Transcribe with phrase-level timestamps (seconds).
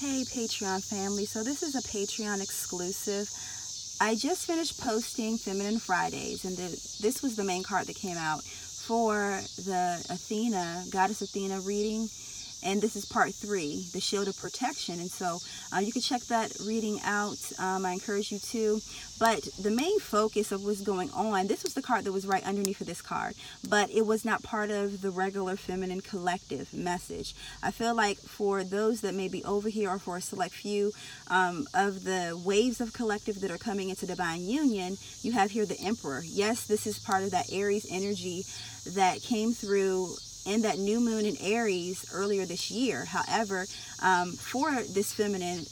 [0.00, 3.28] Hey Patreon family, so this is a Patreon exclusive.
[4.00, 6.68] I just finished posting Feminine Fridays, and the,
[7.02, 12.08] this was the main card that came out for the Athena, Goddess Athena reading
[12.62, 15.00] and this is part three the shield of protection.
[15.00, 15.38] And so
[15.74, 17.38] uh, you can check that reading out.
[17.58, 18.80] Um, i encourage you to.
[19.18, 22.44] But the main focus of what's going on this was the card that was right
[22.44, 23.34] underneath of this card.
[23.68, 27.34] But it was not part of the regular feminine collective message.
[27.62, 30.92] I feel like for those that may be over here or for a select few
[31.28, 35.66] um, of the waves of collective that are coming into divine union you have here
[35.66, 36.22] the emperor.
[36.24, 38.44] Yes this is part of that aries energy
[38.94, 40.14] that came through
[40.46, 43.04] in that new moon in Aries earlier this year.
[43.04, 43.66] However,
[44.02, 45.66] um, for this feminine,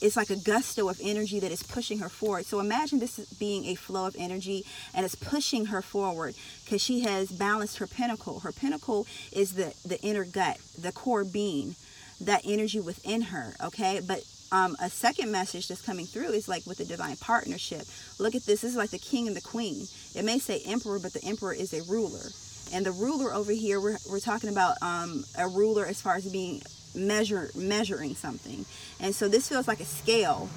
[0.00, 2.46] it's like a gusto of energy that is pushing her forward.
[2.46, 6.34] So imagine this being a flow of energy and it's pushing her forward
[6.64, 8.40] because she has balanced her pinnacle.
[8.40, 11.76] Her pinnacle is the, the inner gut, the core being,
[12.20, 14.00] that energy within her, okay?
[14.06, 17.82] But um, a second message that's coming through is like with the divine partnership.
[18.18, 18.62] Look at this.
[18.62, 19.86] This is like the king and the queen.
[20.14, 22.30] It may say emperor, but the emperor is a ruler.
[22.72, 26.30] And the ruler over here, we're, we're talking about um, a ruler as far as
[26.30, 26.62] being
[26.94, 28.64] measure measuring something.
[28.98, 30.48] And so this feels like a scale.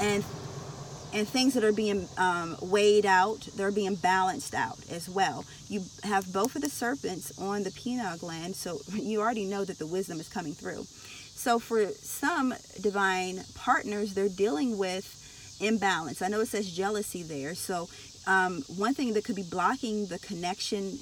[0.00, 0.24] And
[1.14, 5.44] and things that are being um, weighed out, they're being balanced out as well.
[5.68, 9.78] You have both of the serpents on the pineal gland, so you already know that
[9.78, 10.86] the wisdom is coming through.
[11.34, 15.18] So for some divine partners, they're dealing with
[15.60, 16.22] imbalance.
[16.22, 17.54] I know it says jealousy there.
[17.54, 17.88] So
[18.26, 20.98] um, one thing that could be blocking the connection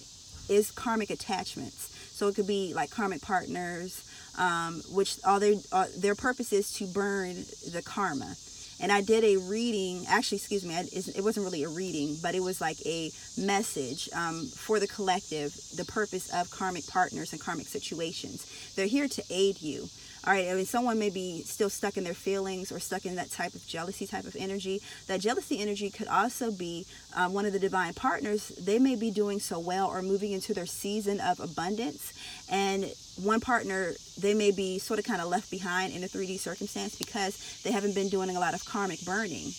[0.50, 1.96] is karmic attachments.
[2.12, 4.04] So it could be like karmic partners,
[4.36, 8.36] um, which all their uh, their purpose is to burn the karma.
[8.82, 12.40] And I did a reading, actually, excuse me, it wasn't really a reading, but it
[12.40, 17.66] was like a message um, for the collective, the purpose of karmic partners and karmic
[17.66, 18.46] situations.
[18.76, 19.90] They're here to aid you
[20.26, 23.16] all right i mean someone may be still stuck in their feelings or stuck in
[23.16, 24.80] that type of jealousy type of energy.
[25.06, 28.48] That jealousy energy could also be um, one of the divine partners.
[28.48, 32.12] They may be doing so well or moving into their season of abundance.
[32.50, 36.38] And one partner they may be sort of kind of left behind in a 3d
[36.38, 39.52] circumstance because they haven't been doing a lot of karmic burning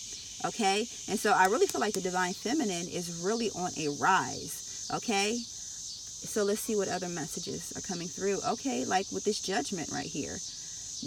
[0.44, 0.80] okay?
[1.08, 5.38] And so i really feel like the divine feminine is really on a rise okay?
[6.22, 8.38] So let's see what other messages are coming through.
[8.52, 10.38] Okay, like with this judgment right here.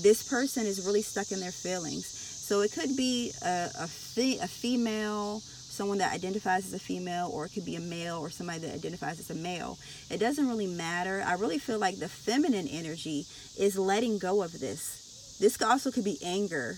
[0.01, 2.05] This person is really stuck in their feelings.
[2.05, 7.31] So it could be a, a, fe- a female, someone that identifies as a female,
[7.33, 9.77] or it could be a male or somebody that identifies as a male.
[10.11, 11.23] It doesn't really matter.
[11.25, 13.25] I really feel like the feminine energy
[13.57, 15.37] is letting go of this.
[15.39, 16.75] This also could be anger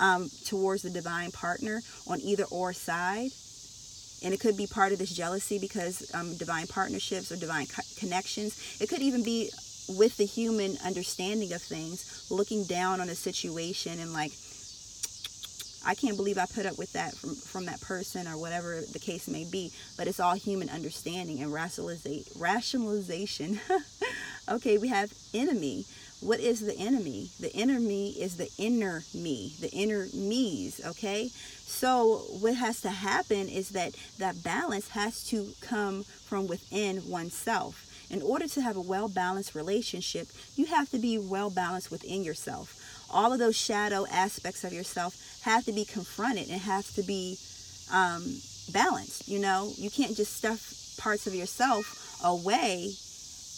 [0.00, 3.30] um, towards the divine partner on either or side
[4.24, 7.82] and it could be part of this jealousy because um, divine partnerships or divine co-
[7.98, 9.50] connections it could even be
[9.88, 14.32] with the human understanding of things looking down on a situation and like
[15.84, 18.98] I can't believe I put up with that from, from that person or whatever the
[18.98, 19.72] case may be.
[19.96, 23.60] But it's all human understanding and rationaliza- rationalization.
[24.48, 25.84] okay, we have enemy.
[26.20, 27.30] What is the enemy?
[27.40, 31.30] The enemy is the inner me, the inner me's, okay?
[31.66, 37.91] So what has to happen is that that balance has to come from within oneself.
[38.12, 42.76] In order to have a well-balanced relationship, you have to be well balanced within yourself.
[43.10, 47.38] All of those shadow aspects of yourself have to be confronted and have to be
[47.90, 48.22] um,
[48.70, 49.28] balanced.
[49.28, 52.92] You know, you can't just stuff parts of yourself away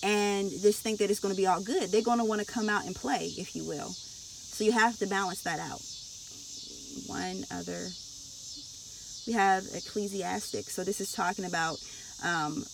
[0.05, 1.91] and just think that it's going to be all good.
[1.91, 3.89] They're going to want to come out and play, if you will.
[3.91, 5.83] So you have to balance that out.
[7.09, 7.89] One other.
[9.27, 10.67] We have Ecclesiastic.
[10.71, 11.79] So this is talking about.
[12.25, 12.65] Um,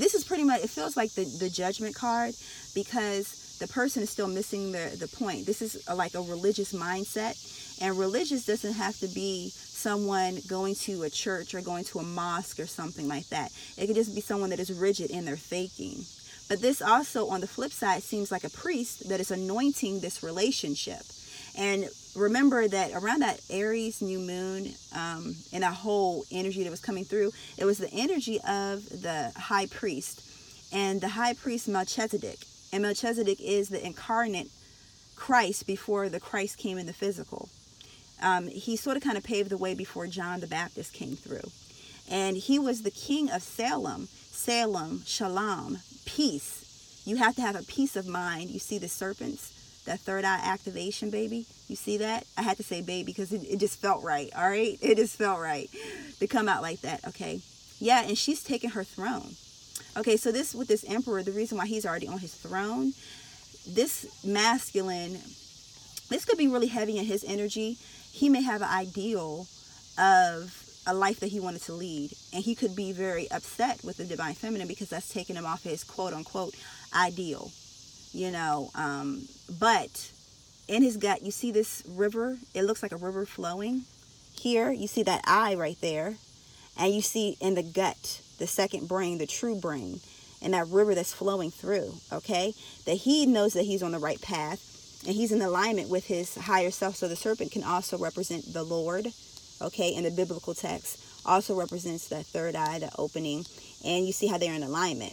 [0.00, 0.62] this is pretty much.
[0.62, 2.34] It feels like the the judgment card
[2.74, 5.46] because the person is still missing the the point.
[5.46, 7.36] This is a, like a religious mindset,
[7.80, 12.02] and religious doesn't have to be someone going to a church or going to a
[12.02, 13.52] mosque or something like that.
[13.76, 16.04] It could just be someone that is rigid in their thinking.
[16.48, 20.22] But this also, on the flip side, seems like a priest that is anointing this
[20.22, 21.02] relationship.
[21.56, 26.80] And remember that around that Aries new moon um, and a whole energy that was
[26.80, 30.22] coming through, it was the energy of the high priest
[30.72, 32.38] and the high priest Melchizedek.
[32.72, 34.48] And Melchizedek is the incarnate
[35.14, 37.48] Christ before the Christ came in the physical.
[38.22, 41.50] Um, he sort of kind of paved the way before John the Baptist came through.
[42.08, 47.02] And he was the king of Salem, Salem, Shalom, peace.
[47.04, 48.50] You have to have a peace of mind.
[48.50, 49.52] You see the serpents,
[49.86, 51.46] that third eye activation, baby.
[51.68, 52.26] You see that?
[52.36, 54.30] I had to say baby because it, it just felt right.
[54.36, 54.78] All right.
[54.82, 55.68] It just felt right
[56.20, 57.06] to come out like that.
[57.08, 57.40] Okay.
[57.80, 58.02] Yeah.
[58.06, 59.34] And she's taking her throne.
[59.96, 60.16] Okay.
[60.16, 62.92] So this with this emperor, the reason why he's already on his throne,
[63.66, 65.18] this masculine
[66.08, 67.78] this could be really heavy in his energy.
[68.12, 69.46] He may have an ideal
[69.98, 72.12] of a life that he wanted to lead.
[72.32, 75.64] And he could be very upset with the divine feminine because that's taking him off
[75.64, 76.54] his quote unquote
[76.94, 77.50] ideal.
[78.16, 79.28] You know, um,
[79.60, 80.10] but
[80.68, 82.38] in his gut, you see this river.
[82.54, 83.82] It looks like a river flowing.
[84.32, 86.14] Here, you see that eye right there.
[86.78, 90.00] And you see in the gut, the second brain, the true brain,
[90.40, 92.54] and that river that's flowing through, okay?
[92.86, 94.62] That he knows that he's on the right path
[95.06, 96.96] and he's in alignment with his higher self.
[96.96, 99.08] So the serpent can also represent the Lord,
[99.60, 101.02] okay, in the biblical text.
[101.26, 103.44] Also represents that third eye, the opening.
[103.84, 105.12] And you see how they're in alignment.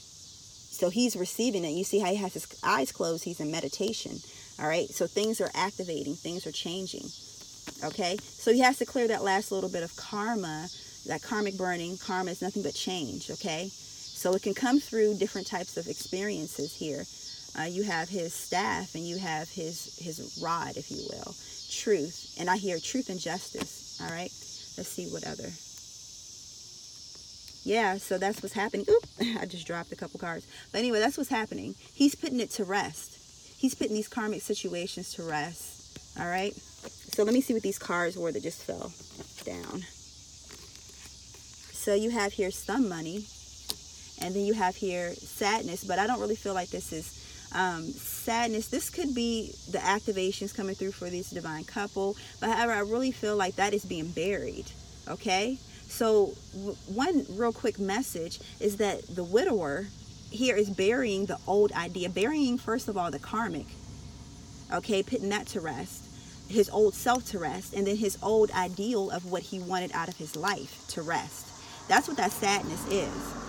[0.74, 1.70] So he's receiving it.
[1.70, 3.24] You see how he has his eyes closed.
[3.24, 4.18] He's in meditation.
[4.60, 4.90] All right.
[4.90, 7.06] So things are activating, things are changing.
[7.84, 8.18] Okay.
[8.22, 10.68] So he has to clear that last little bit of karma,
[11.06, 11.98] that karmic burning.
[11.98, 13.30] Karma is nothing but change.
[13.30, 13.70] Okay.
[13.72, 17.06] So it can come through different types of experiences here.
[17.58, 21.36] Uh, you have his staff and you have his his rod, if you will,
[21.69, 22.36] truth.
[22.40, 24.02] And I hear truth and justice.
[24.02, 24.31] All right.
[24.76, 25.52] Let's see what other.
[27.63, 28.86] Yeah, so that's what's happening.
[28.89, 29.04] Oop,
[29.42, 30.45] I just dropped a couple cards.
[30.71, 31.75] But anyway, that's what's happening.
[31.94, 33.57] He's putting it to rest.
[33.57, 36.19] He's putting these karmic situations to rest.
[36.19, 36.54] All right.
[36.54, 38.92] So let me see what these cards were that just fell
[39.45, 39.81] down.
[41.71, 43.25] So you have here some money,
[44.21, 45.83] and then you have here sadness.
[45.83, 48.68] But I don't really feel like this is um, sadness.
[48.68, 52.18] This could be the activations coming through for this divine couple.
[52.39, 54.66] But however, I really feel like that is being buried.
[55.07, 55.57] Okay.
[55.88, 56.27] So
[56.88, 59.88] one real quick message is that the widower
[60.31, 63.68] here is burying the old idea, burying first of all the karmic,
[64.74, 66.06] okay, putting that to rest,
[66.50, 70.09] his old self to rest, and then his old ideal of what he wanted out
[70.09, 71.47] of his life to rest.
[71.88, 73.44] That's what that sadness is.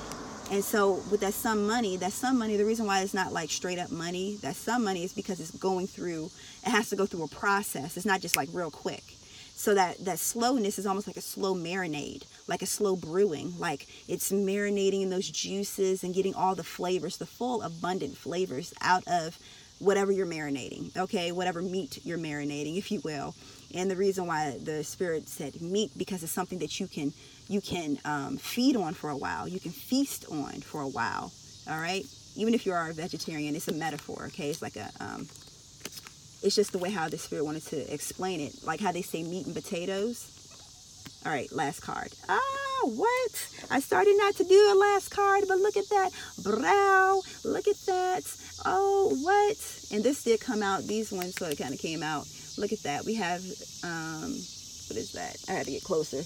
[0.51, 3.51] And so with that some money, that some money, the reason why it's not like
[3.51, 6.31] straight up money, that some money is because it's going through,
[6.65, 7.97] it has to go through a process.
[7.97, 9.14] It's not just like real quick.
[9.57, 13.87] So that that slowness is almost like a slow marinade, like a slow brewing, like
[14.09, 19.07] it's marinating in those juices and getting all the flavors, the full abundant flavors out
[19.07, 19.39] of
[19.79, 21.33] whatever you're marinating, okay?
[21.33, 23.35] Whatever meat you're marinating, if you will.
[23.75, 27.13] And the reason why the spirit said meat because it's something that you can
[27.49, 29.47] you can um, feed on for a while.
[29.47, 31.33] You can feast on for a while.
[31.69, 32.05] All right.
[32.37, 34.25] Even if you are a vegetarian, it's a metaphor.
[34.27, 35.29] Okay, it's like a um,
[36.45, 39.23] it's just the way how the spirit wanted to explain it, like how they say
[39.23, 40.31] meat and potatoes.
[41.25, 42.13] All right, last card.
[42.29, 43.49] Ah, what?
[43.71, 46.11] I started not to do a last card, but look at that.
[46.43, 48.23] Brow, look at that.
[48.67, 49.57] Oh, what?
[49.91, 52.27] And this did come out, these ones sort of kind of came out.
[52.59, 53.07] Look at that.
[53.07, 53.41] We have,
[53.83, 55.39] um, what is that?
[55.49, 56.23] I had to get closer.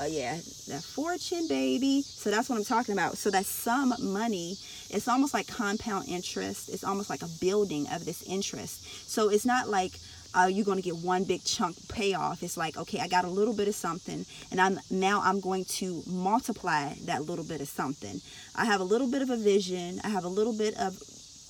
[0.00, 0.36] Oh, uh, yeah,
[0.68, 2.02] that fortune, baby.
[2.02, 3.18] So that's what I'm talking about.
[3.18, 4.56] So that's some money
[4.90, 6.70] it's almost like compound interest.
[6.70, 9.10] It's almost like a building of this interest.
[9.10, 9.92] So it's not like
[10.34, 12.42] uh, you're going to get one big chunk payoff.
[12.42, 15.64] It's like, okay, I got a little bit of something, and I'm now I'm going
[15.76, 18.20] to multiply that little bit of something.
[18.54, 20.00] I have a little bit of a vision.
[20.04, 20.98] I have a little bit of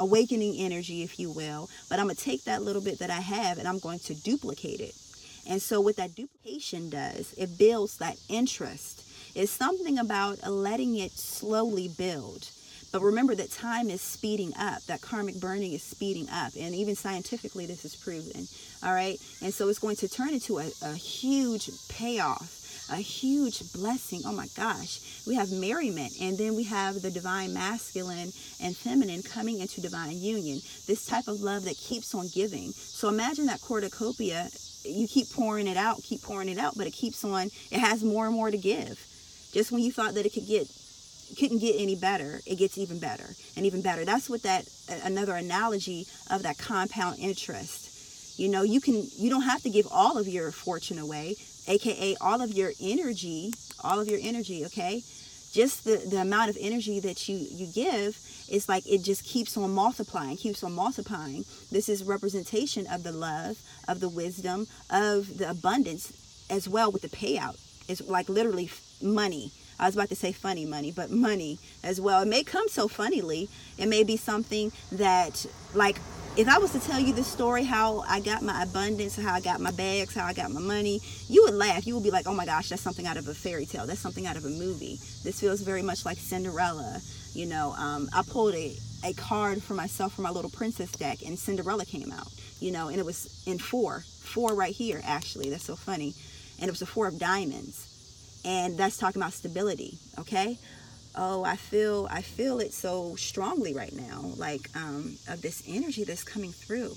[0.01, 3.21] awakening energy, if you will, but I'm going to take that little bit that I
[3.21, 4.95] have and I'm going to duplicate it.
[5.49, 9.05] And so, what that duplication does, it builds that interest.
[9.35, 12.51] It's something about uh, letting it slowly build.
[12.93, 16.53] But remember that time is speeding up, that karmic burning is speeding up.
[16.59, 18.47] And even scientifically, this is proven.
[18.83, 19.19] All right.
[19.43, 22.59] And so it's going to turn into a, a huge payoff
[22.91, 24.23] a huge blessing.
[24.25, 25.01] Oh my gosh.
[25.27, 30.19] We have merriment, and then we have the divine masculine and feminine coming into divine
[30.19, 30.61] union.
[30.87, 32.73] This type of love that keeps on giving.
[32.73, 34.49] So imagine that cornucopia.
[34.89, 38.03] You keep pouring it out, keep pouring it out, but it keeps on, it has
[38.03, 38.99] more and more to give.
[39.53, 40.69] Just when you thought that it could get
[41.37, 44.05] couldn't get any better it gets even better and even better.
[44.05, 44.69] That's what that
[45.05, 48.39] another analogy of that compound interest.
[48.39, 52.17] You know you can you don't have to give all of your fortune away aka
[52.21, 53.53] all of your energy
[53.83, 55.03] all of your energy okay?
[55.51, 58.19] Just the, the amount of energy that you you give
[58.49, 61.45] is like it just keeps on multiplying keeps on multiplying.
[61.71, 66.13] This is representation of the love of the wisdom of the abundance
[66.51, 68.71] as well with the payout it's like literally
[69.03, 72.23] money I was about to say funny money, but money as well.
[72.23, 73.49] It may come so funnily.
[73.79, 76.01] It may be something that, like,
[76.37, 79.41] if I was to tell you the story how I got my abundance, how I
[79.41, 81.87] got my bags, how I got my money, you would laugh.
[81.87, 83.87] You would be like, oh my gosh, that's something out of a fairy tale.
[83.87, 84.99] That's something out of a movie.
[85.23, 87.01] This feels very much like Cinderella.
[87.35, 91.19] You know, um, I pulled a, a card for myself for my little princess deck,
[91.27, 92.29] and Cinderella came out,
[92.61, 95.51] you know, and it was in four, four right here, actually.
[95.51, 96.15] That's so funny.
[96.61, 97.87] And it was a four of diamonds
[98.45, 100.59] and that's talking about stability okay
[101.17, 106.05] oh i feel i feel it so strongly right now like um of this energy
[106.05, 106.95] that's coming through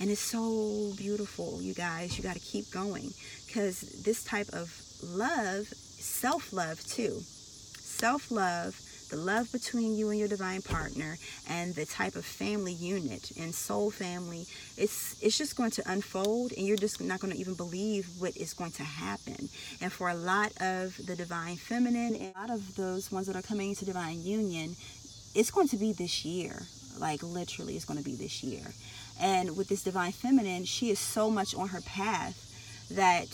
[0.00, 2.16] And it's so beautiful, you guys.
[2.16, 3.12] You got to keep going
[3.46, 4.72] because this type of
[5.04, 8.80] love, self love too, self love
[9.10, 13.54] the love between you and your divine partner and the type of family unit and
[13.54, 17.54] soul family it's it's just going to unfold and you're just not going to even
[17.54, 19.48] believe what is going to happen.
[19.80, 23.36] And for a lot of the divine feminine and a lot of those ones that
[23.36, 24.76] are coming into divine union
[25.34, 26.62] it's going to be this year.
[26.98, 28.72] Like literally it's going to be this year.
[29.20, 32.46] And with this divine feminine she is so much on her path
[32.90, 33.28] that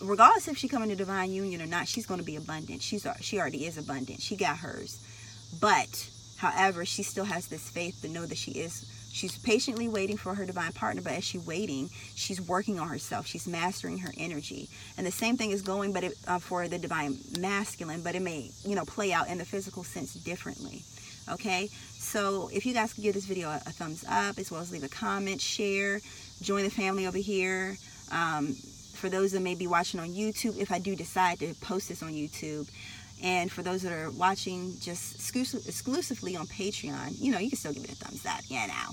[0.00, 2.82] regardless if she come into divine union or not, she's going to be abundant.
[2.82, 4.20] She's she already is abundant.
[4.20, 4.98] She got hers.
[5.60, 10.16] But however, she still has this faith to know that she is she's patiently waiting
[10.16, 13.26] for her divine partner, but as she's waiting, she's working on herself.
[13.26, 14.68] She's mastering her energy.
[14.96, 18.22] And the same thing is going but it, uh, for the divine masculine, but it
[18.22, 20.82] may, you know, play out in the physical sense differently.
[21.28, 21.68] Okay?
[21.98, 24.72] So, if you guys could give this video a, a thumbs up as well as
[24.72, 26.00] leave a comment, share,
[26.40, 27.76] join the family over here.
[28.10, 28.56] Um,
[29.00, 32.02] for those that may be watching on YouTube, if I do decide to post this
[32.02, 32.68] on YouTube.
[33.22, 37.74] And for those that are watching just exclusively on Patreon, you know, you can still
[37.74, 38.92] give it a thumbs up, yeah, now.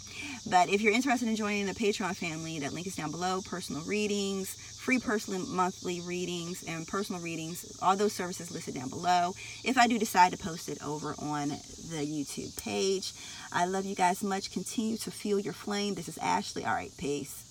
[0.50, 3.42] But if you're interested in joining the Patreon family, that link is down below.
[3.46, 9.34] Personal readings, free personal monthly readings, and personal readings, all those services listed down below.
[9.64, 13.14] If I do decide to post it over on the YouTube page,
[13.54, 14.52] I love you guys much.
[14.52, 15.96] Continue to feel your flame.
[15.96, 16.66] This is Ashley.
[16.66, 17.47] All right, peace.